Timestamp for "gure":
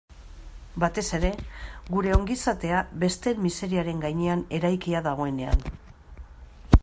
1.97-2.15